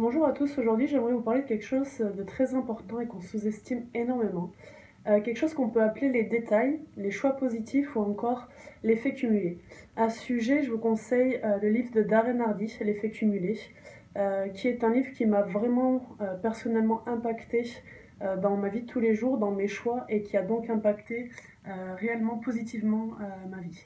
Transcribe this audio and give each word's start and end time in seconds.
Bonjour 0.00 0.26
à 0.26 0.32
tous, 0.32 0.56
aujourd'hui 0.58 0.86
j'aimerais 0.86 1.12
vous 1.12 1.22
parler 1.22 1.42
de 1.42 1.48
quelque 1.48 1.64
chose 1.64 1.98
de 1.98 2.22
très 2.22 2.54
important 2.54 3.00
et 3.00 3.06
qu'on 3.08 3.20
sous-estime 3.20 3.82
énormément. 3.94 4.52
Euh, 5.08 5.20
quelque 5.20 5.38
chose 5.38 5.54
qu'on 5.54 5.70
peut 5.70 5.82
appeler 5.82 6.08
les 6.08 6.22
détails, 6.22 6.78
les 6.96 7.10
choix 7.10 7.32
positifs 7.32 7.96
ou 7.96 8.02
encore 8.02 8.48
l'effet 8.84 9.12
cumulé. 9.12 9.58
À 9.96 10.08
ce 10.08 10.20
sujet, 10.20 10.62
je 10.62 10.70
vous 10.70 10.78
conseille 10.78 11.40
euh, 11.42 11.58
le 11.60 11.70
livre 11.70 11.90
de 11.92 12.02
Darren 12.02 12.38
Hardy, 12.38 12.72
L'effet 12.80 13.10
cumulé, 13.10 13.58
euh, 14.16 14.46
qui 14.46 14.68
est 14.68 14.84
un 14.84 14.92
livre 14.92 15.10
qui 15.10 15.26
m'a 15.26 15.42
vraiment 15.42 16.16
personnellement 16.42 17.02
impacté 17.08 17.64
dans 18.40 18.56
ma 18.56 18.68
vie 18.68 18.82
de 18.82 18.86
tous 18.86 19.00
les 19.00 19.16
jours, 19.16 19.36
dans 19.36 19.50
mes 19.50 19.66
choix 19.66 20.04
et 20.08 20.22
qui 20.22 20.36
a 20.36 20.42
donc 20.42 20.70
impacté 20.70 21.28
réellement 21.96 22.38
positivement 22.38 23.16
ma 23.50 23.58
vie. 23.58 23.84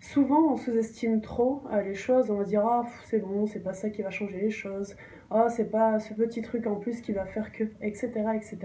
Souvent, 0.00 0.52
on 0.52 0.56
sous-estime 0.56 1.22
trop 1.22 1.62
les 1.82 1.94
choses, 1.94 2.30
on 2.30 2.36
va 2.36 2.44
dire 2.44 2.64
ah 2.66 2.84
c'est 3.04 3.20
bon, 3.20 3.46
c'est 3.46 3.62
pas 3.62 3.72
ça 3.72 3.88
qui 3.88 4.02
va 4.02 4.10
changer 4.10 4.38
les 4.38 4.50
choses, 4.50 4.96
ah 5.30 5.48
c'est 5.48 5.70
pas 5.70 5.98
ce 5.98 6.14
petit 6.14 6.42
truc 6.42 6.66
en 6.66 6.76
plus 6.76 7.00
qui 7.00 7.12
va 7.12 7.26
faire 7.26 7.52
que, 7.52 7.64
etc., 7.80 8.10
etc. 8.34 8.58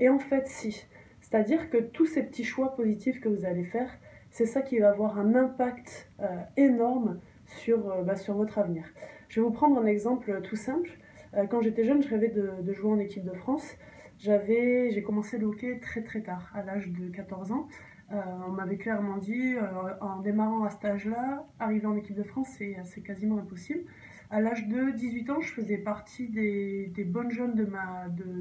Et 0.00 0.08
en 0.08 0.18
fait, 0.18 0.46
si. 0.48 0.86
C'est-à-dire 1.20 1.70
que 1.70 1.78
tous 1.78 2.06
ces 2.06 2.22
petits 2.22 2.44
choix 2.44 2.74
positifs 2.74 3.20
que 3.20 3.28
vous 3.28 3.44
allez 3.44 3.64
faire, 3.64 3.90
c'est 4.30 4.46
ça 4.46 4.62
qui 4.62 4.78
va 4.78 4.90
avoir 4.90 5.18
un 5.18 5.34
impact 5.34 6.10
euh, 6.20 6.26
énorme 6.56 7.20
sur, 7.46 7.90
euh, 7.90 8.02
bah, 8.02 8.16
sur 8.16 8.34
votre 8.34 8.58
avenir. 8.58 8.84
Je 9.28 9.40
vais 9.40 9.46
vous 9.46 9.52
prendre 9.52 9.80
un 9.80 9.86
exemple 9.86 10.40
tout 10.42 10.56
simple. 10.56 10.90
Euh, 11.34 11.46
quand 11.46 11.60
j'étais 11.60 11.84
jeune, 11.84 12.02
je 12.02 12.08
rêvais 12.08 12.28
de, 12.28 12.72
jouer 12.72 12.90
en 12.90 12.98
équipe 12.98 13.24
de 13.24 13.32
France. 13.32 13.76
J'avais, 14.18 14.90
j'ai 14.90 15.02
commencé 15.02 15.38
le 15.38 15.46
hockey 15.46 15.78
très 15.80 16.02
très 16.02 16.22
tard, 16.22 16.50
à 16.54 16.62
l'âge 16.62 16.88
de 16.88 17.08
14 17.08 17.52
ans. 17.52 17.68
on 18.10 18.52
m'avait 18.52 18.76
clairement 18.76 19.16
dit, 19.16 19.56
en 20.00 20.20
démarrant 20.20 20.64
à 20.64 20.70
cet 20.70 20.84
âge-là, 20.84 21.44
arriver 21.58 21.86
en 21.86 21.96
équipe 21.96 22.14
de 22.14 22.22
France, 22.22 22.48
c'est 22.56 23.00
quasiment 23.00 23.38
impossible. 23.38 23.84
À 24.32 24.40
l'âge 24.40 24.66
de 24.66 24.90
18 24.92 25.28
ans, 25.28 25.40
je 25.42 25.52
faisais 25.52 25.76
partie 25.76 26.26
des, 26.26 27.04
bonnes 27.04 27.30
jeunes 27.30 27.54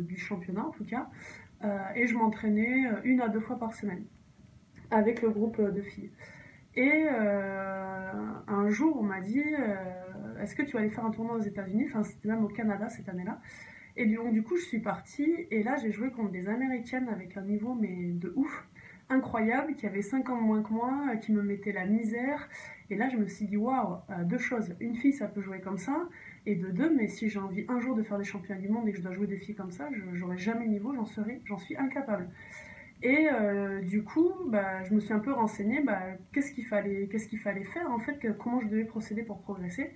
du 0.05 0.17
championnat, 0.17 0.65
en 0.65 0.71
tout 0.71 0.85
cas. 0.85 1.09
Euh, 1.65 1.77
et 1.95 2.07
je 2.07 2.15
m'entraînais 2.15 2.87
euh, 2.87 3.01
une 3.03 3.19
à 3.19 3.27
deux 3.27 3.41
fois 3.41 3.59
par 3.59 3.73
semaine 3.73 4.05
avec 4.89 5.21
le 5.21 5.29
groupe 5.29 5.59
euh, 5.59 5.69
de 5.69 5.81
filles. 5.81 6.09
Et 6.75 7.09
un 7.09 8.69
jour, 8.69 8.97
on 8.97 9.03
m'a 9.03 9.19
dit 9.19 9.43
Est-ce 10.39 10.55
que 10.55 10.61
tu 10.61 10.71
vas 10.71 10.79
aller 10.79 10.89
faire 10.89 11.05
un 11.05 11.11
tournoi 11.11 11.35
aux 11.35 11.41
États-Unis? 11.41 11.87
Enfin, 11.87 12.03
c'était 12.03 12.29
même 12.29 12.45
au 12.45 12.47
Canada 12.47 12.87
cette 12.87 13.09
année-là. 13.09 13.41
Et 13.97 14.05
donc, 14.05 14.31
du 14.31 14.41
coup, 14.41 14.55
je 14.55 14.63
suis 14.63 14.79
partie 14.79 15.47
et 15.51 15.63
là, 15.63 15.75
j'ai 15.75 15.91
joué 15.91 16.11
contre 16.11 16.31
des 16.31 16.47
Américaines 16.47 17.09
avec 17.09 17.35
un 17.35 17.41
niveau 17.41 17.73
mais 17.73 18.13
de 18.13 18.31
ouf, 18.37 18.65
incroyable, 19.11 19.75
qui 19.75 19.85
avaient 19.85 20.01
5 20.01 20.29
ans 20.29 20.41
moins 20.41 20.63
que 20.63 20.73
moi, 20.73 21.15
qui 21.21 21.31
me 21.31 21.41
mettaient 21.41 21.71
la 21.71 21.85
misère. 21.85 22.49
Et 22.89 22.95
là, 22.95 23.09
je 23.09 23.17
me 23.17 23.27
suis 23.27 23.45
dit 23.45 23.57
Waouh, 23.57 23.97
deux 24.25 24.37
choses. 24.37 24.75
Une 24.79 24.95
fille, 24.95 25.13
ça 25.13 25.27
peut 25.27 25.41
jouer 25.41 25.59
comme 25.59 25.77
ça. 25.77 26.09
Et 26.45 26.55
de 26.55 26.69
deux, 26.69 26.89
mais 26.93 27.07
si 27.07 27.29
j'ai 27.29 27.39
envie 27.39 27.65
un 27.67 27.79
jour 27.79 27.95
de 27.95 28.03
faire 28.03 28.17
des 28.17 28.23
championnats 28.23 28.59
du 28.59 28.69
monde 28.69 28.87
et 28.87 28.91
que 28.91 28.97
je 28.97 29.03
dois 29.03 29.13
jouer 29.13 29.27
des 29.27 29.37
filles 29.37 29.55
comme 29.55 29.71
ça, 29.71 29.89
je 29.91 30.19
n'aurai 30.19 30.37
jamais 30.37 30.67
niveau, 30.67 30.93
j'en 31.45 31.57
suis 31.57 31.77
incapable. 31.77 32.29
Et 33.03 33.27
euh, 33.31 33.81
du 33.81 34.03
coup, 34.03 34.31
bah, 34.47 34.83
je 34.83 34.93
me 34.93 34.99
suis 34.99 35.13
un 35.13 35.19
peu 35.19 35.31
renseignée, 35.33 35.81
bah, 35.81 36.01
qu'est-ce 36.33 36.51
qu'il 36.51 36.65
fallait, 36.65 37.07
qu'est-ce 37.11 37.27
qu'il 37.27 37.39
fallait 37.39 37.63
faire 37.63 37.89
en 37.91 37.99
fait, 37.99 38.19
comment 38.37 38.59
je 38.59 38.67
devais 38.67 38.85
procéder 38.85 39.23
pour 39.23 39.41
progresser. 39.41 39.91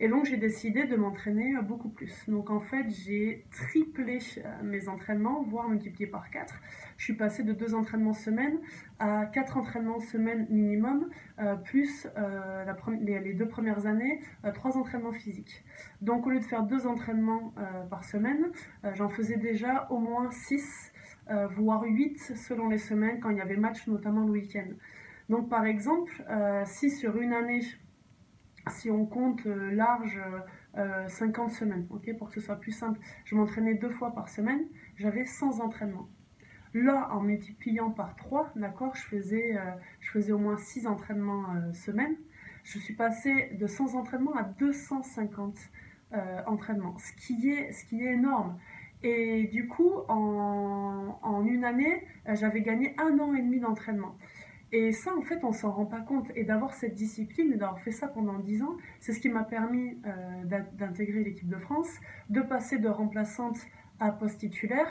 Et 0.00 0.08
donc 0.08 0.24
j'ai 0.24 0.36
décidé 0.36 0.84
de 0.84 0.96
m'entraîner 0.96 1.54
beaucoup 1.62 1.88
plus. 1.88 2.28
Donc 2.28 2.50
en 2.50 2.60
fait 2.60 2.88
j'ai 2.90 3.46
triplé 3.52 4.18
euh, 4.38 4.62
mes 4.62 4.88
entraînements, 4.88 5.42
voire 5.42 5.68
multiplié 5.68 6.08
par 6.08 6.30
4. 6.30 6.52
Je 6.96 7.04
suis 7.04 7.14
passée 7.14 7.44
de 7.44 7.52
deux 7.52 7.74
entraînements 7.74 8.12
semaine 8.12 8.58
à 8.98 9.26
quatre 9.26 9.56
entraînements 9.56 10.00
semaine 10.00 10.46
minimum, 10.50 11.10
euh, 11.38 11.54
plus 11.54 12.08
euh, 12.18 12.64
les, 13.00 13.34
deux 13.34 13.46
premières 13.46 13.86
années, 13.86 14.20
trois 14.54 14.76
entraînements 14.76 15.12
physiques. 15.12 15.64
Donc 16.00 16.26
au 16.26 16.30
lieu 16.30 16.40
de 16.40 16.44
faire 16.44 16.64
deux 16.64 16.86
entraînements 16.86 17.54
par 17.90 18.04
semaine, 18.04 18.50
j'en 18.94 19.08
faisais 19.08 19.36
déjà 19.36 19.86
au 19.90 19.98
moins 19.98 20.30
six, 20.30 20.92
voire 21.50 21.82
huit 21.82 22.18
selon 22.18 22.68
les 22.68 22.78
semaines 22.78 23.20
quand 23.20 23.30
il 23.30 23.38
y 23.38 23.40
avait 23.40 23.56
match, 23.56 23.86
notamment 23.86 24.24
le 24.24 24.32
week-end. 24.32 24.68
Donc 25.28 25.48
par 25.48 25.64
exemple, 25.66 26.24
si 26.64 26.90
sur 26.90 27.16
une 27.16 27.32
année 27.32 27.62
si 28.70 28.90
on 28.90 29.06
compte 29.06 29.46
euh, 29.46 29.70
large 29.72 30.20
50 31.08 31.50
euh, 31.50 31.54
semaines, 31.54 31.86
ok, 31.90 32.16
pour 32.18 32.28
que 32.28 32.34
ce 32.34 32.40
soit 32.40 32.56
plus 32.56 32.72
simple, 32.72 32.98
je 33.24 33.34
m'entraînais 33.34 33.74
deux 33.74 33.90
fois 33.90 34.14
par 34.14 34.28
semaine, 34.28 34.64
j'avais 34.96 35.24
100 35.24 35.60
entraînements. 35.60 36.08
Là, 36.72 37.08
en 37.12 37.20
multipliant 37.20 37.90
par 37.90 38.16
3, 38.16 38.52
d'accord, 38.56 38.96
je 38.96 39.02
faisais, 39.02 39.56
euh, 39.56 40.32
au 40.34 40.38
moins 40.38 40.56
6 40.56 40.86
entraînements 40.86 41.72
semaine. 41.72 42.16
Je 42.64 42.78
suis 42.78 42.94
passée 42.94 43.56
de 43.60 43.66
100 43.66 43.94
entraînements 43.94 44.34
à 44.34 44.42
250 44.42 45.58
entraînements, 46.46 46.96
ce 46.98 47.12
qui, 47.12 47.50
est, 47.50 47.72
énorme. 47.92 48.58
Et 49.02 49.44
du 49.48 49.68
coup, 49.68 49.92
en 50.08 51.44
une 51.44 51.64
année, 51.64 52.06
j'avais 52.32 52.62
gagné 52.62 52.94
un 52.98 53.18
an 53.18 53.34
et 53.34 53.42
demi 53.42 53.60
d'entraînement. 53.60 54.16
Et 54.76 54.90
ça, 54.90 55.14
en 55.16 55.22
fait, 55.22 55.44
on 55.44 55.52
s'en 55.52 55.70
rend 55.70 55.86
pas 55.86 56.00
compte. 56.00 56.26
Et 56.34 56.42
d'avoir 56.42 56.74
cette 56.74 56.96
discipline, 56.96 57.52
et 57.52 57.56
d'avoir 57.56 57.78
fait 57.78 57.92
ça 57.92 58.08
pendant 58.08 58.40
10 58.40 58.64
ans, 58.64 58.76
c'est 58.98 59.12
ce 59.12 59.20
qui 59.20 59.28
m'a 59.28 59.44
permis 59.44 60.00
euh, 60.04 60.60
d'intégrer 60.72 61.22
l'équipe 61.22 61.48
de 61.48 61.58
France, 61.58 61.88
de 62.28 62.40
passer 62.40 62.78
de 62.78 62.88
remplaçante 62.88 63.56
à 64.00 64.10
poste 64.10 64.40
titulaire, 64.40 64.88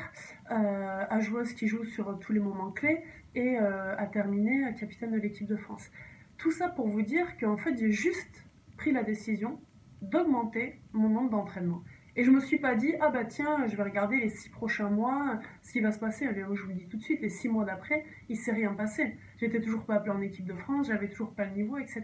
euh, 0.52 1.04
à 1.10 1.20
joueuse 1.20 1.52
qui 1.52 1.68
joue 1.68 1.84
sur 1.84 2.18
tous 2.20 2.32
les 2.32 2.40
moments 2.40 2.72
clés, 2.72 3.04
et 3.36 3.58
euh, 3.60 3.98
à 3.98 4.06
terminer 4.06 4.74
capitaine 4.80 5.12
de 5.12 5.18
l'équipe 5.18 5.48
de 5.48 5.58
France. 5.58 5.92
Tout 6.38 6.52
ça 6.52 6.70
pour 6.70 6.88
vous 6.88 7.02
dire 7.02 7.38
qu'en 7.38 7.58
fait, 7.58 7.78
j'ai 7.78 7.92
juste 7.92 8.46
pris 8.78 8.94
la 8.94 9.04
décision 9.04 9.60
d'augmenter 10.02 10.80
mon 10.94 11.10
nombre 11.10 11.30
d'entraînements. 11.30 11.84
Et 12.16 12.24
je 12.24 12.30
me 12.30 12.40
suis 12.40 12.60
pas 12.60 12.76
dit, 12.76 12.94
ah 13.02 13.10
bah 13.10 13.26
tiens, 13.26 13.66
je 13.66 13.76
vais 13.76 13.82
regarder 13.82 14.18
les 14.18 14.30
six 14.30 14.50
prochains 14.50 14.90
mois, 14.90 15.40
ce 15.64 15.72
qui 15.72 15.80
va 15.80 15.92
se 15.92 15.98
passer. 15.98 16.30
je 16.36 16.44
vous 16.44 16.68
le 16.68 16.76
dis 16.76 16.88
tout 16.88 16.98
de 16.98 17.02
suite, 17.02 17.22
les 17.22 17.30
six 17.30 17.50
mois 17.50 17.66
d'après, 17.66 18.06
il 18.30 18.38
s'est 18.38 18.52
rien 18.52 18.74
passé. 18.74 19.18
J'étais 19.38 19.60
toujours 19.60 19.84
pas 19.84 19.96
appelé 19.96 20.12
en 20.12 20.22
équipe 20.22 20.46
de 20.46 20.54
France, 20.54 20.88
j'avais 20.88 21.10
toujours 21.10 21.34
pas 21.34 21.46
le 21.46 21.54
niveau, 21.54 21.78
etc. 21.80 22.04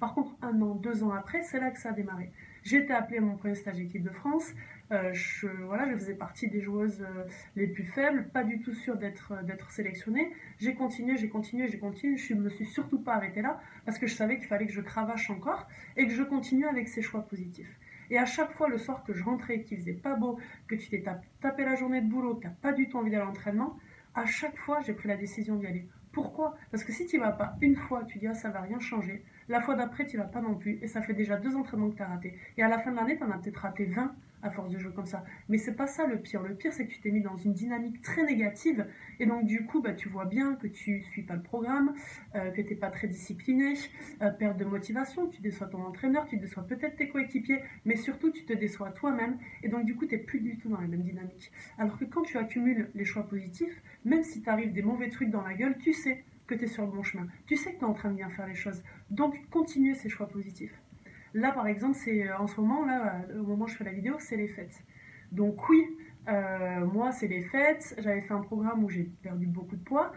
Par 0.00 0.14
contre, 0.14 0.36
un 0.42 0.60
an, 0.60 0.74
deux 0.74 1.04
ans 1.04 1.12
après, 1.12 1.42
c'est 1.42 1.60
là 1.60 1.70
que 1.70 1.78
ça 1.78 1.90
a 1.90 1.92
démarré. 1.92 2.32
Été 2.64 2.92
appelée 2.92 3.18
à 3.18 3.20
mon 3.20 3.36
premier 3.36 3.54
stage 3.54 3.78
équipe 3.78 4.02
de 4.02 4.10
France. 4.10 4.52
Euh, 4.90 5.12
je, 5.12 5.46
voilà, 5.46 5.88
je 5.88 5.94
faisais 5.94 6.14
partie 6.14 6.48
des 6.48 6.60
joueuses 6.60 7.02
euh, 7.02 7.24
les 7.56 7.68
plus 7.68 7.84
faibles, 7.84 8.28
pas 8.32 8.42
du 8.42 8.60
tout 8.60 8.74
sûre 8.74 8.96
d'être 8.96 9.32
euh, 9.32 9.70
sélectionnée. 9.70 10.32
J'ai 10.58 10.74
continué, 10.74 11.16
j'ai 11.16 11.28
continué, 11.28 11.68
j'ai 11.68 11.78
continué. 11.78 12.16
Je 12.16 12.34
me 12.34 12.48
suis 12.48 12.66
surtout 12.66 12.98
pas 12.98 13.14
arrêtée 13.14 13.42
là 13.42 13.60
parce 13.86 13.98
que 13.98 14.06
je 14.06 14.14
savais 14.14 14.38
qu'il 14.38 14.46
fallait 14.46 14.66
que 14.66 14.72
je 14.72 14.80
cravache 14.80 15.30
encore 15.30 15.68
et 15.96 16.06
que 16.06 16.12
je 16.12 16.22
continue 16.22 16.66
avec 16.66 16.88
ces 16.88 17.02
choix 17.02 17.22
positifs. 17.22 17.78
Et 18.10 18.18
à 18.18 18.26
chaque 18.26 18.52
fois, 18.52 18.68
le 18.68 18.78
soir 18.78 19.04
que 19.04 19.12
je 19.12 19.24
rentrais, 19.24 19.62
qu'il 19.62 19.78
faisait 19.78 19.92
pas 19.92 20.14
beau, 20.14 20.38
que 20.66 20.74
tu 20.74 20.88
t'es 20.88 21.04
tapé 21.40 21.64
la 21.64 21.74
journée 21.74 22.00
de 22.00 22.08
boulot, 22.08 22.40
n'as 22.42 22.50
pas 22.50 22.72
du 22.72 22.88
tout 22.88 22.98
envie 22.98 23.10
d'aller 23.10 23.22
à 23.22 23.26
l'entraînement, 23.26 23.78
à 24.14 24.26
chaque 24.26 24.56
fois, 24.58 24.80
j'ai 24.80 24.92
pris 24.92 25.08
la 25.08 25.16
décision 25.16 25.56
d'y 25.56 25.66
aller. 25.66 25.88
Pourquoi? 26.12 26.56
Parce 26.70 26.84
que 26.84 26.92
si 26.92 27.06
tu 27.06 27.18
vas 27.18 27.32
pas 27.32 27.56
une 27.60 27.74
fois, 27.74 28.04
tu 28.04 28.18
dis 28.18 28.28
ah 28.28 28.34
ça 28.34 28.50
va 28.50 28.60
rien 28.60 28.78
changer. 28.78 29.24
La 29.48 29.60
fois 29.60 29.74
d'après, 29.74 30.06
tu 30.06 30.16
vas 30.16 30.24
pas 30.24 30.40
non 30.40 30.54
plus. 30.54 30.78
Et 30.80 30.86
ça 30.86 31.02
fait 31.02 31.12
déjà 31.12 31.36
deux 31.36 31.56
entraînements 31.56 31.90
que 31.90 31.96
tu 31.96 32.02
as 32.02 32.06
ratés. 32.06 32.38
Et 32.56 32.62
à 32.62 32.68
la 32.68 32.78
fin 32.78 32.92
de 32.92 32.96
l'année, 32.96 33.16
tu 33.16 33.24
en 33.24 33.30
as 33.32 33.38
peut-être 33.38 33.56
raté 33.56 33.86
20 33.86 34.14
à 34.44 34.50
force 34.50 34.70
de 34.70 34.78
jouer 34.78 34.92
comme 34.92 35.06
ça. 35.06 35.24
Mais 35.48 35.58
c'est 35.58 35.74
pas 35.74 35.86
ça 35.86 36.06
le 36.06 36.18
pire. 36.18 36.42
Le 36.42 36.54
pire, 36.54 36.72
c'est 36.72 36.86
que 36.86 36.92
tu 36.92 37.00
t'es 37.00 37.10
mis 37.10 37.22
dans 37.22 37.36
une 37.36 37.54
dynamique 37.54 38.02
très 38.02 38.22
négative. 38.22 38.86
Et 39.18 39.26
donc, 39.26 39.46
du 39.46 39.64
coup, 39.64 39.80
bah, 39.80 39.94
tu 39.94 40.08
vois 40.08 40.26
bien 40.26 40.54
que 40.54 40.66
tu 40.66 41.02
suis 41.02 41.22
pas 41.22 41.34
le 41.34 41.42
programme, 41.42 41.94
euh, 42.34 42.50
que 42.50 42.60
tu 42.60 42.68
n'es 42.68 42.76
pas 42.76 42.90
très 42.90 43.08
discipliné, 43.08 43.74
euh, 44.22 44.30
perte 44.30 44.58
de 44.58 44.64
motivation, 44.64 45.28
tu 45.28 45.40
déçois 45.40 45.66
ton 45.66 45.82
entraîneur, 45.82 46.26
tu 46.26 46.36
déçois 46.36 46.66
peut-être 46.66 46.96
tes 46.96 47.08
coéquipiers, 47.08 47.62
mais 47.86 47.96
surtout, 47.96 48.30
tu 48.30 48.44
te 48.44 48.52
déçois 48.52 48.90
toi-même. 48.90 49.38
Et 49.62 49.68
donc, 49.68 49.86
du 49.86 49.96
coup, 49.96 50.06
tu 50.06 50.14
n'es 50.14 50.22
plus 50.22 50.40
du 50.40 50.58
tout 50.58 50.68
dans 50.68 50.80
la 50.80 50.86
même 50.86 51.02
dynamique. 51.02 51.50
Alors 51.78 51.98
que 51.98 52.04
quand 52.04 52.22
tu 52.22 52.36
accumules 52.36 52.90
les 52.94 53.04
choix 53.04 53.26
positifs, 53.26 53.82
même 54.04 54.22
si 54.22 54.42
t'arrives 54.42 54.72
des 54.72 54.82
mauvais 54.82 55.08
trucs 55.08 55.30
dans 55.30 55.42
la 55.42 55.54
gueule, 55.54 55.78
tu 55.78 55.94
sais 55.94 56.22
que 56.46 56.54
tu 56.54 56.64
es 56.64 56.68
sur 56.68 56.84
le 56.84 56.92
bon 56.92 57.02
chemin. 57.02 57.26
Tu 57.46 57.56
sais 57.56 57.72
que 57.72 57.78
tu 57.78 57.84
es 57.84 57.88
en 57.88 57.94
train 57.94 58.10
de 58.10 58.16
bien 58.16 58.28
faire 58.28 58.46
les 58.46 58.54
choses. 58.54 58.82
Donc, 59.10 59.34
continue 59.48 59.94
ces 59.94 60.10
choix 60.10 60.28
positifs. 60.28 60.78
Là, 61.34 61.50
par 61.50 61.66
exemple, 61.66 61.96
c'est 61.96 62.28
euh, 62.28 62.38
en 62.38 62.46
ce 62.46 62.60
moment, 62.60 62.86
là, 62.86 63.24
euh, 63.28 63.40
au 63.40 63.44
moment 63.44 63.64
où 63.64 63.68
je 63.68 63.74
fais 63.74 63.84
la 63.84 63.92
vidéo, 63.92 64.14
c'est 64.20 64.36
les 64.36 64.46
fêtes. 64.46 64.84
Donc 65.32 65.68
oui, 65.68 65.84
euh, 66.28 66.86
moi, 66.86 67.10
c'est 67.10 67.26
les 67.26 67.42
fêtes. 67.42 67.96
J'avais 67.98 68.22
fait 68.22 68.32
un 68.32 68.40
programme 68.40 68.84
où 68.84 68.88
j'ai 68.88 69.10
perdu 69.22 69.46
beaucoup 69.46 69.76
de 69.76 69.82
poids, 69.82 70.12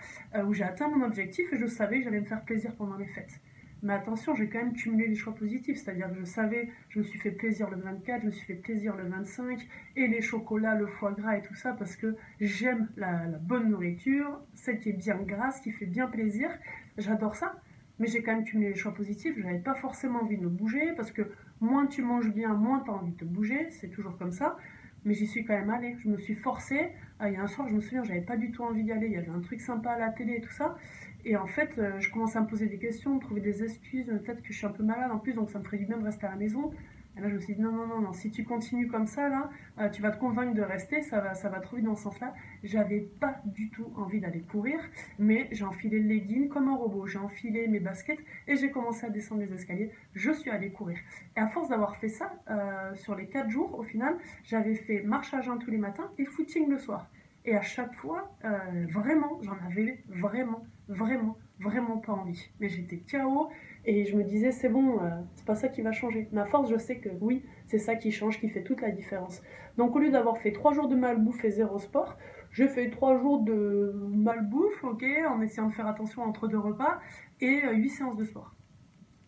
où 0.45 0.53
j'ai 0.53 0.63
atteint 0.63 0.87
mon 0.87 1.03
objectif 1.03 1.51
et 1.51 1.57
je 1.57 1.65
savais 1.65 1.97
que 1.99 2.03
j'allais 2.03 2.21
me 2.21 2.25
faire 2.25 2.43
plaisir 2.45 2.75
pendant 2.75 2.95
les 2.97 3.07
fêtes. 3.07 3.41
Mais 3.83 3.93
attention, 3.93 4.35
j'ai 4.35 4.47
quand 4.47 4.59
même 4.59 4.73
cumulé 4.73 5.07
les 5.07 5.15
choix 5.15 5.35
positifs, 5.35 5.77
c'est-à-dire 5.77 6.09
que 6.09 6.19
je 6.19 6.23
savais, 6.23 6.69
je 6.89 6.99
me 6.99 7.03
suis 7.03 7.19
fait 7.19 7.31
plaisir 7.31 7.69
le 7.69 7.77
24, 7.77 8.21
je 8.21 8.25
me 8.27 8.31
suis 8.31 8.45
fait 8.45 8.55
plaisir 8.55 8.95
le 8.95 9.07
25, 9.07 9.67
et 9.95 10.07
les 10.07 10.21
chocolats, 10.21 10.75
le 10.75 10.87
foie 10.87 11.11
gras 11.11 11.37
et 11.37 11.41
tout 11.41 11.53
ça, 11.53 11.73
parce 11.73 11.95
que 11.95 12.15
j'aime 12.39 12.89
la, 12.97 13.27
bonne 13.39 13.69
nourriture, 13.69 14.39
celle 14.55 14.79
qui 14.79 14.89
est 14.89 14.93
bien 14.93 15.17
grasse, 15.17 15.61
qui 15.61 15.71
fait 15.71 15.85
bien 15.85 16.07
plaisir, 16.07 16.49
j'adore 16.97 17.35
ça. 17.35 17.55
Mais 17.99 18.07
j'ai 18.07 18.21
quand 18.21 18.33
même 18.33 18.43
cumulé 18.43 18.69
les 18.69 18.75
choix 18.75 18.93
positifs, 18.93 19.35
je 19.37 19.43
n'avais 19.43 19.59
pas 19.59 19.75
forcément 19.75 20.21
envie 20.21 20.37
de 20.37 20.43
me 20.43 20.49
bouger, 20.49 20.93
parce 20.95 21.11
que 21.11 21.23
moins 21.61 21.87
tu 21.87 22.01
manges 22.01 22.31
bien, 22.31 22.53
moins 22.53 22.81
tu 22.81 22.91
as 22.91 22.93
envie 22.93 23.11
de 23.11 23.17
te 23.17 23.25
bouger, 23.25 23.67
c'est 23.71 23.89
toujours 23.89 24.17
comme 24.17 24.31
ça. 24.31 24.57
Mais 25.05 25.13
j'y 25.13 25.25
suis 25.25 25.45
quand 25.45 25.53
même 25.53 25.69
allée, 25.69 25.95
je 25.99 26.09
me 26.09 26.17
suis 26.17 26.35
forcée. 26.35 26.89
Ah, 27.19 27.29
il 27.29 27.35
y 27.35 27.37
a 27.37 27.41
un 27.41 27.47
soir, 27.47 27.67
je 27.67 27.73
me 27.73 27.81
souviens, 27.81 28.03
j'avais 28.03 28.21
pas 28.21 28.35
du 28.35 28.51
tout 28.51 28.63
envie 28.63 28.83
d'y 28.83 28.91
aller, 28.91 29.07
il 29.07 29.13
y 29.13 29.17
avait 29.17 29.29
un 29.29 29.39
truc 29.39 29.61
sympa 29.61 29.91
à 29.91 29.99
la 29.99 30.09
télé 30.09 30.35
et 30.35 30.41
tout 30.41 30.51
ça. 30.51 30.77
Et 31.25 31.35
en 31.35 31.47
fait, 31.47 31.77
euh, 31.77 31.99
je 31.99 32.11
commence 32.11 32.35
à 32.35 32.41
me 32.41 32.47
poser 32.47 32.67
des 32.67 32.77
questions, 32.77 33.17
trouver 33.19 33.41
des 33.41 33.63
excuses, 33.63 34.05
peut-être 34.05 34.41
que 34.41 34.53
je 34.53 34.57
suis 34.57 34.67
un 34.67 34.71
peu 34.71 34.83
malade 34.83 35.11
en 35.11 35.17
plus, 35.17 35.33
donc 35.33 35.49
ça 35.49 35.59
me 35.59 35.63
ferait 35.63 35.77
du 35.77 35.85
bien 35.85 35.97
de 35.97 36.03
rester 36.03 36.25
à 36.25 36.31
la 36.31 36.35
maison. 36.35 36.71
Et 37.17 37.21
là, 37.21 37.29
je 37.29 37.35
me 37.35 37.39
suis 37.39 37.55
dit, 37.55 37.61
non, 37.61 37.71
non, 37.71 37.87
non, 37.87 38.01
non, 38.01 38.13
si 38.13 38.29
tu 38.29 38.43
continues 38.43 38.87
comme 38.87 39.07
ça, 39.07 39.27
là, 39.29 39.49
euh, 39.79 39.89
tu 39.89 40.01
vas 40.01 40.11
te 40.11 40.19
convaincre 40.19 40.53
de 40.53 40.61
rester, 40.61 41.01
ça 41.01 41.19
va, 41.19 41.33
ça 41.33 41.49
va 41.49 41.59
trop 41.59 41.77
vite 41.77 41.85
dans 41.85 41.95
ce 41.95 42.03
sens-là. 42.03 42.33
J'avais 42.63 42.99
pas 42.99 43.41
du 43.45 43.69
tout 43.69 43.91
envie 43.95 44.19
d'aller 44.19 44.41
courir, 44.41 44.79
mais 45.17 45.47
j'ai 45.51 45.65
enfilé 45.65 45.99
le 45.99 46.07
legging 46.07 46.47
comme 46.49 46.67
un 46.67 46.75
robot, 46.75 47.07
j'ai 47.07 47.17
enfilé 47.17 47.67
mes 47.67 47.79
baskets 47.79 48.19
et 48.47 48.55
j'ai 48.55 48.69
commencé 48.69 49.05
à 49.05 49.09
descendre 49.09 49.41
les 49.41 49.53
escaliers. 49.53 49.91
Je 50.13 50.31
suis 50.31 50.51
allée 50.51 50.71
courir. 50.71 50.99
Et 51.35 51.39
à 51.39 51.47
force 51.47 51.69
d'avoir 51.69 51.95
fait 51.97 52.09
ça, 52.09 52.33
euh, 52.49 52.93
sur 52.95 53.15
les 53.15 53.27
quatre 53.27 53.49
jours, 53.49 53.77
au 53.79 53.83
final, 53.83 54.15
j'avais 54.43 54.75
fait 54.75 55.01
marche 55.01 55.33
à 55.33 55.41
jeun 55.41 55.57
tous 55.57 55.71
les 55.71 55.77
matins 55.77 56.11
et 56.17 56.25
footing 56.25 56.69
le 56.69 56.77
soir. 56.77 57.09
Et 57.47 57.55
à 57.55 57.61
chaque 57.61 57.93
fois, 57.95 58.29
euh, 58.43 58.85
vraiment, 58.89 59.39
j'en 59.41 59.57
avais 59.65 60.03
vraiment, 60.09 60.65
vraiment, 60.89 61.37
vraiment 61.59 61.97
pas 61.97 62.11
envie. 62.11 62.49
Mais 62.59 62.67
j'étais 62.67 62.97
KO 63.09 63.49
et 63.87 64.03
je 64.05 64.17
me 64.17 64.23
disais, 64.23 64.51
c'est 64.51 64.67
bon, 64.67 65.01
euh, 65.01 65.09
c'est 65.35 65.45
pas 65.45 65.55
ça 65.55 65.69
qui 65.69 65.81
va 65.81 65.93
changer. 65.93 66.27
À 66.35 66.45
force, 66.45 66.69
je 66.69 66.77
sais 66.77 66.97
que 66.97 67.07
oui, 67.21 67.43
c'est 67.67 67.79
ça 67.79 67.95
qui 67.95 68.11
change, 68.11 68.37
qui 68.37 68.49
fait 68.49 68.61
toute 68.61 68.81
la 68.81 68.91
différence. 68.91 69.41
Donc 69.77 69.95
au 69.95 69.99
lieu 69.99 70.11
d'avoir 70.11 70.37
fait 70.39 70.51
trois 70.51 70.73
jours 70.73 70.89
de 70.89 70.95
malbouffe 70.95 71.45
et 71.45 71.51
zéro 71.51 71.79
sport, 71.79 72.17
j'ai 72.51 72.67
fait 72.67 72.89
trois 72.89 73.17
jours 73.17 73.39
de 73.39 73.93
malbouffe, 74.09 74.83
ok, 74.83 75.05
en 75.29 75.41
essayant 75.41 75.67
de 75.67 75.73
faire 75.73 75.87
attention 75.87 76.23
entre 76.23 76.49
deux 76.49 76.59
repas, 76.59 76.99
et 77.39 77.63
euh, 77.63 77.73
huit 77.75 77.89
séances 77.89 78.17
de 78.17 78.25
sport. 78.25 78.53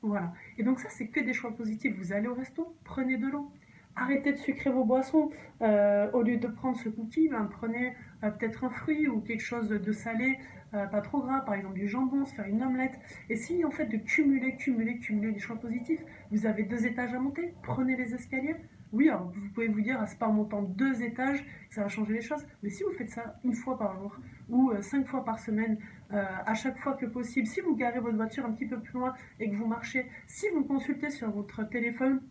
Voilà. 0.02 0.34
Et 0.58 0.64
donc 0.64 0.80
ça, 0.82 0.90
c'est 0.90 1.08
que 1.08 1.22
des 1.22 1.34
choix 1.34 1.56
positifs. 1.56 1.96
Vous 1.98 2.12
allez 2.12 2.28
au 2.28 2.34
resto, 2.34 2.76
prenez 2.84 3.18
de 3.18 3.28
l'eau 3.28 3.50
arrêtez 3.96 4.32
de 4.32 4.38
sucrer 4.38 4.70
vos 4.70 4.86
boissons. 4.86 5.30
Euh, 5.62 6.10
au 6.14 6.22
lieu 6.22 6.38
de 6.38 6.48
prendre 6.48 6.78
ce 6.78 6.88
cookie, 6.88 7.28
ben, 7.28 7.50
prenez 7.52 7.94
peut-être 8.22 8.64
un 8.64 8.70
fruit 8.70 9.08
ou 9.08 9.20
quelque 9.20 9.44
chose 9.44 9.70
de 9.70 9.92
salé, 9.92 10.38
euh, 10.74 10.86
pas 10.88 11.02
trop 11.02 11.22
gras, 11.22 11.42
par 11.42 11.56
exemple 11.56 11.76
du 11.76 11.88
jambon, 11.88 12.26
se 12.26 12.34
faire 12.34 12.46
une 12.46 12.62
omelette. 12.64 13.00
Essayez 13.30 13.66
en 13.66 13.72
fait 13.72 13.86
de 13.86 13.98
cumuler, 13.98 14.56
cumuler, 14.56 15.00
cumuler 15.00 15.32
les 15.32 15.40
choix 15.40 15.56
positifs. 15.56 16.02
Vous 16.32 16.46
avez 16.46 16.64
deux 16.64 16.86
étages 16.86 17.14
à 17.14 17.20
monter, 17.20 17.54
prenez 17.64 17.96
les 17.96 18.14
escaliers. 18.14 18.56
Oui, 18.92 19.08
alors 19.08 19.32
vous 19.32 19.50
pouvez 19.54 19.68
vous 19.68 19.82
dire, 19.82 19.98
ah, 20.02 20.08
c'est 20.08 20.18
pas 20.18 20.28
en 20.28 20.34
montant 20.34 20.64
deux 20.64 21.04
étages 21.04 21.46
ça 21.70 21.84
va 21.84 21.88
changer 21.88 22.14
les 22.14 22.22
choses. 22.22 22.46
Mais 22.64 22.70
si 22.70 22.84
vous 22.84 22.92
faites 22.92 23.12
ça 23.12 23.40
une 23.44 23.54
fois 23.54 23.78
par 23.78 23.96
jour 23.96 24.18
ou 24.50 24.72
cinq 24.82 25.06
fois 25.08 25.24
par 25.24 25.38
semaine, 25.38 25.78
à 26.10 26.56
chaque 26.56 26.80
fois 26.80 26.94
que 26.94 27.06
possible, 27.06 27.46
si 27.46 27.62
vous 27.62 27.76
garez 27.76 28.00
votre 28.00 28.16
voiture 28.16 28.44
un 28.46 28.52
petit 28.52 28.66
peu 28.66 28.80
plus 28.80 28.94
loin 28.94 29.14
et 29.40 29.50
que 29.52 29.56
vous 29.56 29.68
marchez, 29.68 30.08
si 30.26 30.48
vous 30.50 30.64
consultez 30.64 31.12
sur 31.12 31.30
votre 31.30 31.64
téléphone 31.70 32.22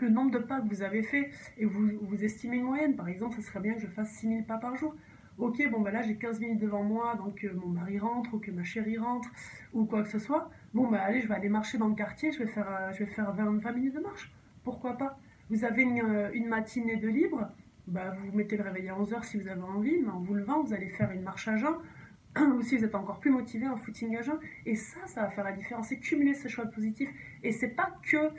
le 0.00 0.08
nombre 0.08 0.30
de 0.32 0.38
pas 0.38 0.60
que 0.60 0.68
vous 0.68 0.82
avez 0.82 1.02
fait 1.02 1.30
et 1.56 1.64
vous, 1.64 1.90
vous 2.02 2.24
estimez 2.24 2.56
une 2.56 2.64
moyenne. 2.64 2.96
Par 2.96 3.08
exemple, 3.08 3.36
ce 3.36 3.42
serait 3.42 3.60
bien 3.60 3.74
que 3.74 3.80
je 3.80 3.86
fasse 3.86 4.10
6000 4.18 4.44
pas 4.44 4.58
par 4.58 4.76
jour. 4.76 4.94
Ok, 5.36 5.60
bon, 5.68 5.80
ben 5.80 5.90
là 5.90 6.00
j'ai 6.02 6.14
15 6.14 6.38
minutes 6.38 6.60
devant 6.60 6.84
moi, 6.84 7.16
donc 7.16 7.42
euh, 7.42 7.52
mon 7.54 7.66
mari 7.66 7.98
rentre 7.98 8.34
ou 8.34 8.38
que 8.38 8.52
ma 8.52 8.62
chérie 8.62 8.98
rentre 8.98 9.28
ou 9.72 9.84
quoi 9.84 10.04
que 10.04 10.08
ce 10.08 10.20
soit. 10.20 10.48
Bon, 10.74 10.86
ben 10.88 10.98
allez, 10.98 11.22
je 11.22 11.26
vais 11.26 11.34
aller 11.34 11.48
marcher 11.48 11.76
dans 11.76 11.88
le 11.88 11.96
quartier, 11.96 12.30
je 12.30 12.38
vais 12.38 12.46
faire, 12.46 12.68
euh, 12.70 12.92
je 12.92 13.00
vais 13.00 13.10
faire 13.10 13.32
20, 13.32 13.58
20, 13.58 13.72
minutes 13.72 13.94
de 13.96 14.00
marche. 14.00 14.32
Pourquoi 14.62 14.96
pas? 14.96 15.18
Vous 15.50 15.64
avez 15.64 15.82
une, 15.82 16.00
euh, 16.02 16.48
matinée 16.48 16.96
de 16.96 17.08
libre, 17.08 17.50
bah, 17.88 18.14
vous 18.16 18.36
mettez 18.36 18.56
le 18.56 18.62
réveil 18.62 18.88
à 18.88 18.94
11h 18.94 19.24
si 19.24 19.36
vous 19.36 19.48
avez 19.48 19.60
envie, 19.60 19.98
mais 20.00 20.10
en 20.10 20.20
vous 20.20 20.34
levant, 20.34 20.62
vous 20.62 20.72
allez 20.72 20.88
faire 20.90 21.10
une 21.10 21.22
marche 21.22 21.48
à 21.48 21.56
jeun 21.56 21.74
ou 22.38 22.62
si 22.62 22.76
vous 22.76 22.84
êtes 22.84 22.94
encore 22.94 23.18
plus 23.18 23.32
motivé 23.32 23.66
en 23.66 23.76
footing 23.76 24.16
à 24.16 24.22
jeun. 24.22 24.38
Et 24.66 24.76
ça, 24.76 25.00
ça 25.06 25.22
va 25.22 25.30
faire 25.30 25.44
la 25.44 25.52
différence. 25.52 25.88
C'est 25.88 25.98
cumuler 25.98 26.34
ce 26.34 26.46
choix 26.46 26.66
positif. 26.66 27.10
Et 27.42 27.50
c'est 27.50 27.68
pas 27.68 27.90
que 28.02 28.30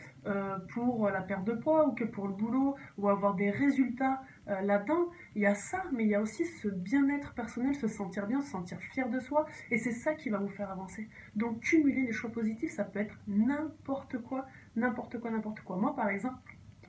pour 0.70 1.10
la 1.10 1.22
perte 1.22 1.46
de 1.46 1.54
poids 1.54 1.88
ou 1.88 1.92
que 1.92 2.06
pour 2.06 2.28
le 2.28 2.34
boulot 2.34 2.76
ou 2.98 3.08
avoir 3.10 3.36
des 3.36 3.52
résultats 3.52 4.22
euh, 4.48 4.62
là-dedans. 4.62 5.10
Il 5.36 5.42
y 5.42 5.46
a 5.46 5.56
ça, 5.56 5.84
mais 5.92 6.04
il 6.04 6.10
y 6.10 6.16
a 6.16 6.22
aussi 6.22 6.46
ce 6.46 6.68
bien-être 6.68 7.34
personnel, 7.34 7.74
se 7.76 7.88
sentir 7.88 8.28
bien, 8.28 8.42
se 8.42 8.52
sentir 8.52 8.80
fier 8.80 9.10
de 9.10 9.20
soi. 9.20 9.48
Et 9.72 9.78
c'est 9.78 9.92
ça 9.92 10.14
qui 10.14 10.30
va 10.30 10.38
vous 10.38 10.50
faire 10.50 10.70
avancer. 10.70 11.10
Donc 11.36 11.62
cumuler 11.62 12.04
les 12.04 12.12
choix 12.12 12.32
positifs, 12.32 12.72
ça 12.72 12.84
peut 12.84 13.00
être 13.00 13.18
n'importe 13.28 14.20
quoi, 14.20 14.46
n'importe 14.76 15.20
quoi, 15.20 15.32
n'importe 15.32 15.62
quoi. 15.62 15.78
Moi, 15.78 15.96
par 15.96 16.10
exemple, 16.10 16.38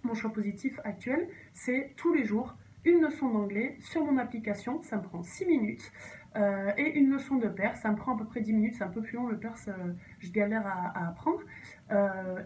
mon 0.03 0.15
choix 0.15 0.33
positif 0.33 0.79
actuel, 0.85 1.29
c'est 1.55 1.95
tous 1.97 2.13
les 2.13 2.25
jours 2.25 2.57
une 2.85 3.01
leçon 3.01 3.31
d'anglais 3.31 3.77
sur 3.81 4.05
mon 4.05 4.17
application, 4.19 4.83
ça 4.83 4.97
me 4.99 5.03
prend 5.03 5.23
6 5.23 5.47
minutes. 5.47 5.93
Euh, 6.37 6.71
et 6.77 6.99
une 6.99 7.11
leçon 7.11 7.37
de 7.37 7.49
perse, 7.49 7.81
ça 7.81 7.91
me 7.91 7.97
prend 7.97 8.15
à 8.15 8.19
peu 8.19 8.27
près 8.27 8.41
10 8.43 8.53
minutes, 8.53 8.75
c'est 8.77 8.85
un 8.85 8.89
peu 8.89 9.01
plus 9.01 9.17
long 9.17 9.27
le 9.27 9.39
perse, 9.39 9.69
euh, 9.69 9.93
je 10.21 10.31
galère 10.31 10.67
à, 10.67 11.09
apprendre. 11.09 11.41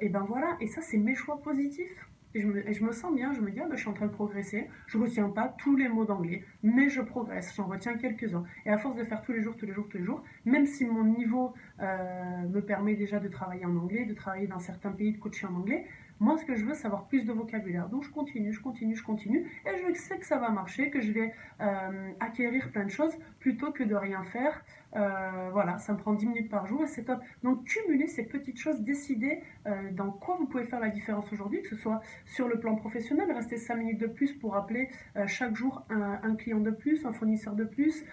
Et 0.01 0.09
ben 0.09 0.25
voilà, 0.29 0.57
et 0.61 0.69
ça 0.69 0.81
c'est 0.81 0.99
mes 0.99 1.15
choix 1.15 1.43
positifs. 1.43 2.10
Et 2.35 2.43
je, 2.43 2.85
me, 2.85 2.93
sens 2.93 3.15
bien, 3.15 3.33
je 3.33 3.41
me 3.41 3.51
dis, 3.51 3.59
ah 3.61 3.67
ben, 3.69 3.75
je 3.75 3.81
suis 3.81 3.89
en 3.89 3.93
train 3.93 4.07
de 4.07 4.13
progresser, 4.13 4.69
je 4.87 4.99
ne 4.99 5.03
retiens 5.03 5.29
pas 5.31 5.55
tous 5.59 5.75
les 5.77 5.89
mots 5.89 6.05
d'anglais, 6.05 6.45
mais 6.63 6.89
je 6.89 7.01
progresse, 7.01 7.53
j'en 7.57 7.67
retiens 7.67 7.95
quelques-uns. 7.95 8.45
Et 8.67 8.71
à 8.71 8.79
force 8.79 8.97
de 8.97 9.05
faire 9.05 9.23
tous 9.23 9.33
les 9.33 9.43
jours, 9.43 9.57
tous 9.57 9.67
les 9.67 9.73
jours, 9.73 9.89
tous 9.89 9.99
les 9.99 10.05
jours, 10.05 10.23
même 10.45 10.67
si 10.67 10.85
mon 10.85 11.05
niveau 11.05 11.55
me 11.81 12.61
permet 12.61 12.95
déjà 12.95 13.19
de 13.19 13.29
travailler 13.29 13.67
en 13.67 13.77
anglais, 13.77 14.05
de 14.05 14.15
travailler 14.15 14.47
dans 14.47 14.61
certains 14.61 14.93
pays, 14.93 15.13
de 15.13 15.19
coacher 15.19 15.47
en 15.47 15.55
anglais, 15.55 15.87
moi, 16.21 16.37
ce 16.37 16.45
que 16.45 16.55
je 16.55 16.67
veux, 16.67 16.75
c'est 16.75 16.87
avoir 16.87 17.07
plus 17.07 17.25
de 17.25 17.33
vocabulaire. 17.33 17.89
Donc, 17.89 18.05
je 18.05 18.11
continue, 18.11 18.53
je 18.53 18.61
continue, 18.61 18.95
je 18.95 19.03
continue. 19.03 19.51
Et 19.65 19.71
je 19.79 19.99
sais 19.99 20.19
que 20.19 20.27
ça 20.27 20.37
va 20.37 20.51
marcher, 20.51 20.91
que 20.91 21.01
je 21.01 21.13
vais 21.13 21.33
euh, 21.63 22.13
acquérir 22.21 22.71
plein 22.71 22.85
de 22.85 22.91
choses 22.91 23.15
plutôt 23.39 23.73
que 23.73 23.83
de 23.83 23.95
rien 23.95 24.23
faire. 24.25 24.63
Euh, 24.97 25.49
voilà, 25.51 25.79
ça 25.79 25.95
me 25.95 25.99
prend 25.99 26.13
10 26.13 26.27
minutes 26.27 26.51
par 26.51 26.67
jour 26.67 26.83
et 26.85 26.87
c'est 26.87 27.05
top. 27.05 27.21
Donc, 27.43 27.65
cumuler 27.65 28.07
ces 28.07 28.25
petites 28.25 28.59
choses, 28.59 28.83
décider 28.83 29.41
euh, 29.67 29.91
dans 29.93 30.11
quoi 30.11 30.37
vous 30.37 30.47
pouvez 30.47 30.65
faire 30.65 30.81
la 30.81 30.91
différence 30.91 31.33
aujourd'hui, 31.33 31.63
que 31.63 31.69
ce 31.69 31.77
soit 31.77 32.03
sur 32.27 32.49
le 32.49 32.61
plan 32.61 32.77
professionnel, 32.77 33.33
rester 33.33 33.57
5 33.57 33.77
minutes 33.77 34.01
de 34.01 34.07
plus 34.07 34.35
pour 34.35 34.57
appeler 34.57 34.91
chaque 35.27 35.57
jour 35.57 35.85
un, 35.89 36.21
un, 36.23 36.37
client 36.37 36.61
de 36.61 36.71
plus, 36.71 37.07
un 37.07 37.13
fournisseur 37.15 37.55
de 37.55 37.65
plus, 37.65 38.05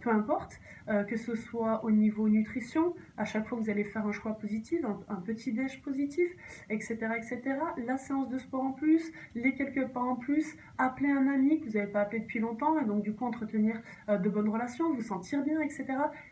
peu 0.00 0.10
importe, 0.10 0.60
que 1.08 1.16
ce 1.16 1.34
soit 1.34 1.84
au 1.84 1.90
niveau 1.90 2.28
nutrition, 2.28 2.94
à 3.16 3.24
chaque 3.24 3.46
fois 3.46 3.58
vous 3.58 3.70
allez 3.70 3.84
faire 3.84 4.06
un 4.06 4.12
choix 4.12 4.34
positif, 4.34 4.84
un, 4.84 5.00
un 5.08 5.20
petit 5.20 5.52
déj 5.52 5.82
positif, 5.82 6.30
etc., 6.70 6.98
etc 7.16 7.54
la 7.76 7.96
séance 7.96 8.28
de 8.28 8.38
sport 8.38 8.62
en 8.62 8.72
plus, 8.72 9.12
les 9.34 9.54
quelques 9.54 9.88
pas 9.88 10.00
en 10.00 10.16
plus, 10.16 10.56
appeler 10.78 11.10
un 11.10 11.26
ami 11.28 11.60
que 11.60 11.66
vous 11.66 11.72
n'avez 11.72 11.90
pas 11.90 12.02
appelé 12.02 12.20
depuis 12.20 12.38
longtemps 12.38 12.78
et 12.78 12.84
donc 12.84 13.02
du 13.02 13.14
coup 13.14 13.24
entretenir 13.24 13.80
euh, 14.08 14.18
de 14.18 14.28
bonnes 14.28 14.48
relations, 14.48 14.92
vous 14.92 15.02
sentir 15.02 15.42
bien, 15.42 15.60
etc. 15.60 15.86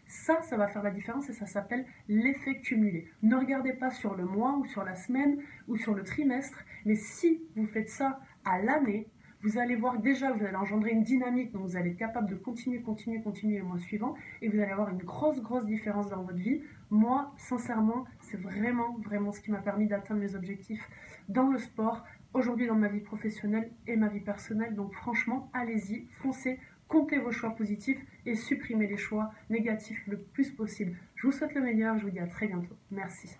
Ça, 0.06 0.40
ça 0.42 0.56
va 0.56 0.68
faire 0.68 0.82
la 0.82 0.90
différence 0.90 1.28
et 1.28 1.32
ça 1.32 1.46
s'appelle 1.46 1.84
l'effet 2.08 2.60
cumulé. 2.60 3.08
Ne 3.22 3.36
regardez 3.36 3.72
pas 3.72 3.90
sur 3.90 4.14
le 4.14 4.24
mois 4.24 4.56
ou 4.58 4.64
sur 4.66 4.84
la 4.84 4.94
semaine 4.94 5.38
ou 5.68 5.76
sur 5.76 5.94
le 5.94 6.02
trimestre, 6.02 6.58
mais 6.84 6.96
si 6.96 7.42
vous 7.56 7.66
faites 7.66 7.88
ça 7.88 8.20
à 8.44 8.60
l'année, 8.60 9.08
vous 9.42 9.58
allez 9.58 9.74
voir 9.74 9.98
déjà, 9.98 10.32
vous 10.32 10.44
allez 10.44 10.56
engendrer 10.56 10.90
une 10.90 11.02
dynamique, 11.02 11.52
donc 11.52 11.62
vous 11.62 11.76
allez 11.76 11.90
être 11.90 11.96
capable 11.96 12.30
de 12.30 12.36
continuer, 12.36 12.80
continuer, 12.80 13.20
continuer 13.20 13.58
le 13.58 13.64
mois 13.64 13.78
suivant, 13.78 14.14
et 14.40 14.48
vous 14.48 14.60
allez 14.60 14.70
avoir 14.70 14.90
une 14.90 15.02
grosse, 15.02 15.40
grosse 15.40 15.64
différence 15.66 16.08
dans 16.08 16.22
votre 16.22 16.38
vie. 16.38 16.62
Moi, 16.90 17.32
sincèrement, 17.36 18.04
c'est 18.20 18.40
vraiment, 18.40 18.96
vraiment 18.98 19.32
ce 19.32 19.40
qui 19.40 19.50
m'a 19.50 19.58
permis 19.58 19.88
d'atteindre 19.88 20.20
mes 20.20 20.34
objectifs 20.36 20.88
dans 21.28 21.50
le 21.50 21.58
sport, 21.58 22.04
aujourd'hui 22.34 22.66
dans 22.66 22.76
ma 22.76 22.88
vie 22.88 23.00
professionnelle 23.00 23.70
et 23.86 23.96
ma 23.96 24.08
vie 24.08 24.20
personnelle. 24.20 24.74
Donc 24.74 24.92
franchement, 24.94 25.50
allez-y, 25.52 26.06
foncez, 26.22 26.61
comptez 26.88 27.18
vos 27.18 27.32
choix 27.32 27.50
positifs 27.50 28.00
et 28.26 28.34
supprimez 28.37 28.87
les 28.87 28.96
choix 28.96 29.32
négatifs 29.50 30.02
le 30.06 30.18
plus 30.18 30.50
possible. 30.50 30.96
Je 31.16 31.26
vous 31.26 31.32
souhaite 31.32 31.54
le 31.54 31.62
meilleur, 31.62 31.99
je 31.99 32.04
vous 32.04 32.11
dis 32.11 32.20
à 32.20 32.26
très 32.26 32.46
bientôt. 32.46 32.76
Merci. 32.90 33.37